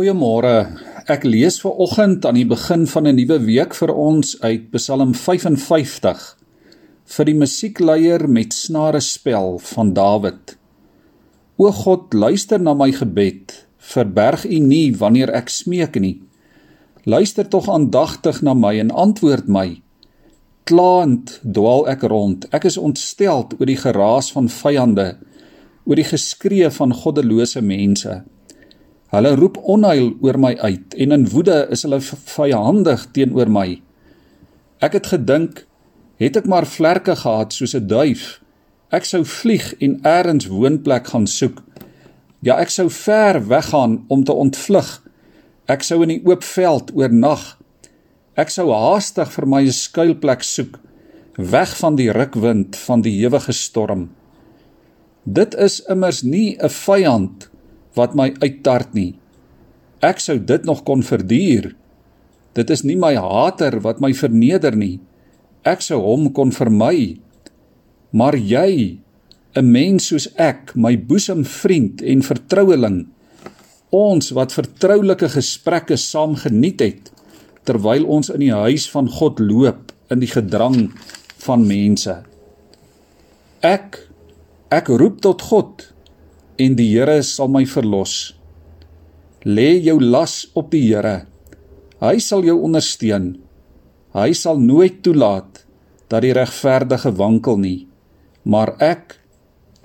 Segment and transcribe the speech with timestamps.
[0.00, 0.78] Goeiemôre.
[1.12, 5.12] Ek lees ver oggend aan die begin van 'n nuwe week vir ons uit Psalm
[5.12, 6.22] 55
[7.04, 10.56] vir die musiekleier met snare spel van Dawid.
[11.58, 13.66] O God, luister na my gebed.
[13.76, 16.22] Verberg U nie wanneer ek smeek nie.
[17.04, 19.82] Luister tog aandagtig na my en antwoord my.
[20.64, 22.48] Klaand dwaal ek rond.
[22.52, 25.18] Ek is ontsteld oor die geraas van vyande,
[25.84, 28.24] oor die geskree van goddelose mense.
[29.10, 33.80] Hulle roep onheil oor my uit en in woede is hulle vyandig teenoor my.
[34.78, 35.64] Ek het gedink,
[36.22, 38.40] het ek maar vlerke gehad soos 'n duif,
[38.90, 41.62] ek sou vlieg en eers woonplek gaan soek.
[42.42, 45.02] Ja, ek sou ver weggaan om te ontvlug.
[45.66, 47.58] Ek sou in die oop veld oornag.
[48.36, 50.78] Ek sou haastig vir my skuilplek soek,
[51.36, 54.10] weg van die rukwind van die ewige storm.
[55.24, 57.49] Dit is immers nie 'n vyand
[57.98, 59.14] wat my uittart nie.
[60.00, 61.72] Ek sou dit nog kon verduur.
[62.56, 64.98] Dit is nie my hater wat my verneder nie.
[65.66, 67.20] Ek sou hom kon vermy.
[68.12, 68.98] Maar jy,
[69.54, 73.06] 'n mens soos ek, my boesemvriend en vertroueling,
[73.90, 77.10] ons wat vertroulike gesprekke saam geniet het
[77.66, 80.92] terwyl ons in die huis van God loop in die gedrang
[81.44, 82.22] van mense.
[83.60, 84.06] Ek
[84.70, 85.90] ek roep tot God
[86.60, 88.34] en die Here sal my verlos.
[89.48, 91.24] Lê jou las op die Here.
[92.00, 93.32] Hy sal jou ondersteun.
[94.12, 95.64] Hy sal nooit toelaat
[96.10, 97.78] dat die regverdige wankel nie.
[98.44, 99.16] Maar ek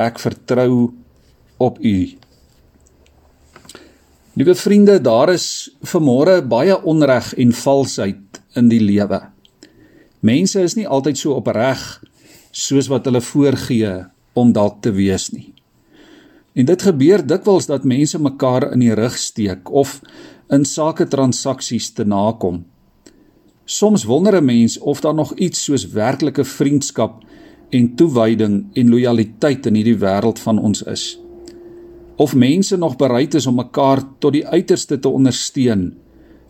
[0.01, 0.91] ek vertrou
[1.63, 1.97] op U.
[4.35, 9.21] Liewe vriende, daar is vanmôre baie onreg en valsheid in die lewe.
[10.19, 11.79] Mense is nie altyd so opreg
[12.51, 13.93] soos wat hulle voorgee
[14.35, 15.54] om dalk te wees nie.
[16.55, 19.99] En dit gebeur dikwels dat mense mekaar in die rug steek of
[20.55, 22.63] in sake transaksies te nakom.
[23.65, 27.23] Soms wonder 'n mens of daar nog iets soos werklike vriendskap
[27.69, 31.19] en toewyding en lojaliteit in hierdie wêreld van ons is.
[32.15, 35.97] Of mense nog bereid is om mekaar tot die uiterste te ondersteun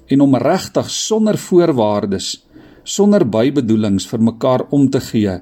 [0.06, 2.46] en om regtig sonder voorwaardes,
[2.84, 5.40] sonder bybedoelings vir mekaar om te gee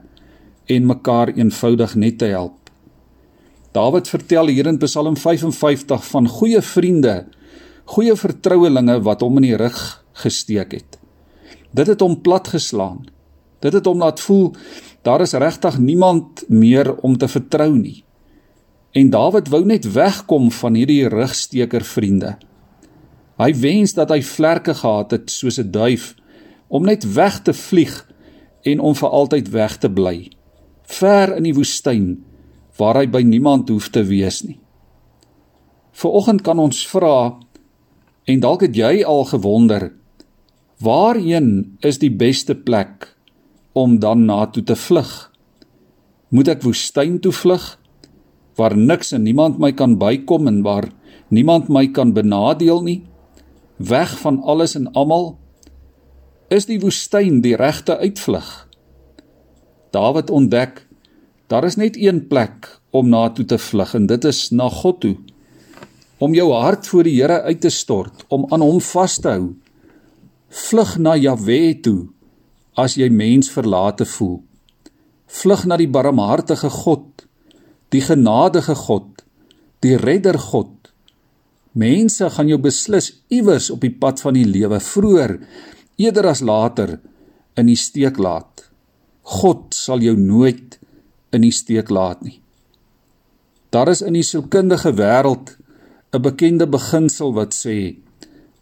[0.66, 2.63] en mekaar eenvoudig net te help.
[3.74, 7.26] Dawid vertel hier in Psalm 55 van goeie vriende,
[7.90, 9.80] goeie vertrouelinge wat hom in die rug
[10.22, 11.00] gesteek het.
[11.74, 13.08] Dit het hom platgeslaan.
[13.66, 14.52] Dit het hom laat voel
[15.04, 18.04] daar is regtig niemand meer om te vertrou nie.
[18.94, 22.36] En Dawid wou net wegkom van hierdie rugsteker vriende.
[23.42, 26.14] Hy wens dat hy vlerke gehad het soos 'n duif
[26.68, 28.06] om net weg te vlieg
[28.62, 30.30] en om vir altyd weg te bly.
[30.84, 32.24] Ver in die woestyn
[32.78, 34.60] waar hy by niemand hoef te wees nie.
[35.94, 37.38] Vanoggend kan ons vra
[38.26, 39.92] en dalk het jy al gewonder
[40.84, 43.14] waarheen is die beste plek
[43.78, 45.12] om dan na toe te vlug?
[46.34, 47.76] Moet ek woestyn toe vlug
[48.58, 50.90] waar niks en niemand my kan bykom en waar
[51.34, 53.02] niemand my kan benadeel nie?
[53.78, 55.36] Weg van alles en almal?
[56.54, 58.50] Is die woestyn die regte uitvlug?
[59.94, 60.84] Dawid ontdek
[61.48, 65.00] Daar is net een plek om na toe te vlug en dit is na God
[65.04, 65.16] toe.
[66.18, 69.54] Om jou hart voor die Here uit te stort, om aan hom vas te hou.
[70.50, 72.08] Vlug na Jahwe toe
[72.80, 74.40] as jy mens verlate voel.
[75.28, 77.26] Vlug na die barmhartige God,
[77.94, 79.24] die genadige God,
[79.86, 80.72] die redder God.
[81.74, 85.40] Mense gaan jou beslis iewers op die pad van die lewe vroeër
[86.02, 87.00] eerder as later
[87.58, 88.70] in die steek laat.
[89.42, 90.78] God sal jou nooit
[91.34, 92.40] in die steek laat nie.
[93.74, 95.58] Daar is in die sielkundige wêreld
[96.14, 97.96] 'n bekende beginsel wat sê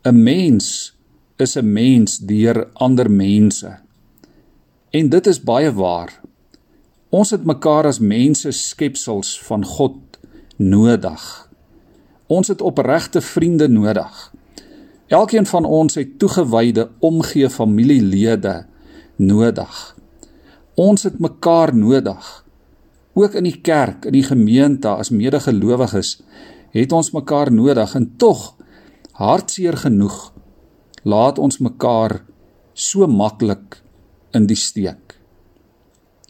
[0.04, 0.96] 'n mens
[1.38, 3.80] is 'n mens deur ander mense.
[4.90, 6.22] En dit is baie waar.
[7.10, 9.96] Ons het mekaar as mense skepsels van God
[10.58, 11.50] nodig.
[12.28, 14.34] Ons het opregte vriende nodig.
[15.08, 18.66] Elkeen van ons het toegewyde omgee familielede
[19.16, 19.96] nodig.
[20.76, 22.46] Ons het mekaar nodig.
[23.14, 26.22] Ook in die kerk, in die gemeente as medegelowiges
[26.72, 28.54] het ons mekaar nodig en tog
[29.20, 30.32] hartseer genoeg
[31.04, 32.22] laat ons mekaar
[32.74, 33.82] so maklik
[34.38, 35.18] in die steek.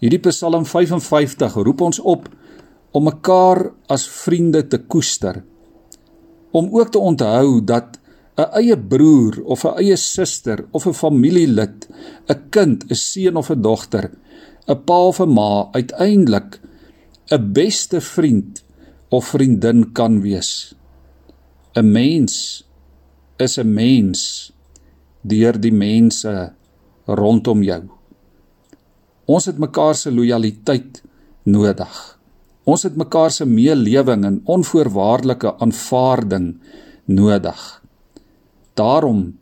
[0.02, 2.26] Hierdie Psalm 55 roep ons op
[2.98, 5.44] om mekaar as vriende te koester.
[6.52, 8.00] Om ook te onthou dat
[8.38, 11.88] 'n eie broer of 'n eie suster of 'n familielid,
[12.28, 14.12] 'n kind, 'n seun of 'n dogter,
[14.68, 16.60] 'n pa of 'n ma uiteindelik
[17.32, 18.64] 'n beste vriend
[19.10, 20.76] of vriendin kan wees.
[21.76, 22.64] 'n Mens
[23.40, 24.52] is 'n mens
[25.22, 26.54] deur die mense
[27.08, 27.84] rondom jou.
[29.26, 31.04] Ons het mekaar se lojaliteit
[31.44, 32.20] nodig.
[32.64, 36.60] Ons het mekaar se meelewing en onvoorwaardelike aanvaarding
[37.06, 37.82] nodig.
[38.74, 39.40] Daarom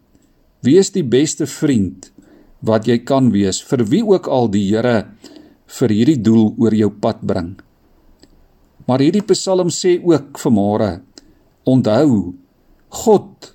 [0.62, 2.12] wees die beste vriend
[2.60, 5.08] wat jy kan wees vir wie ook al die Here
[5.66, 7.58] vir hierdie doel oor jou pad bring.
[8.90, 11.04] Maar hierdie Psalm sê ook vanmôre:
[11.70, 12.34] Onthou,
[12.90, 13.52] God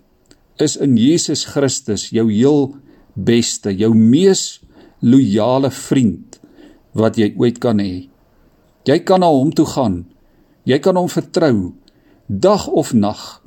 [0.62, 2.76] is in Jesus Christus jou heel
[3.18, 4.62] beste, jou mees
[5.02, 6.38] loyale vriend
[6.94, 8.06] wat jy ooit kan hê.
[8.86, 10.04] Jy kan na hom toe gaan.
[10.70, 11.72] Jy kan hom vertrou
[12.28, 13.42] dag of nag.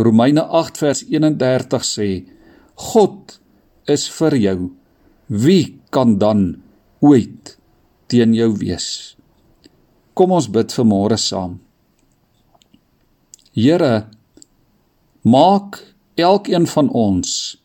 [0.00, 2.08] Romeine 8 vers 31 sê:
[2.80, 3.36] God
[3.92, 4.58] is vir jou.
[5.28, 6.62] Wie kan dan
[7.04, 7.58] ooit
[8.08, 9.14] teen jou wees?
[10.14, 11.58] Kom ons bid vanmôre saam.
[13.54, 14.06] Here,
[15.26, 15.80] maak
[16.14, 17.58] elkeen van ons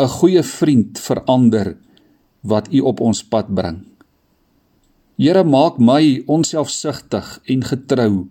[0.00, 1.76] 'n goeie vriend vir ander
[2.40, 3.84] wat U op ons pad bring.
[5.18, 8.28] Here, maak my onselfsugtig en getrou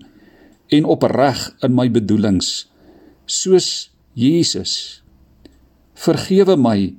[0.67, 2.65] en opreg in my bedoelings
[3.25, 5.03] soos Jesus.
[5.93, 6.95] Vergewe my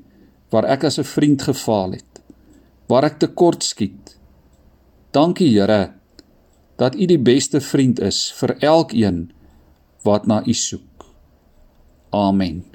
[0.51, 2.23] waar ek as 'n vriend gefaal het,
[2.87, 4.19] waar ek tekort skiet.
[5.11, 6.00] Dankie Here
[6.81, 9.29] dat U die beste vriend is vir elkeen
[10.07, 11.05] wat na U soek.
[12.17, 12.70] Amen.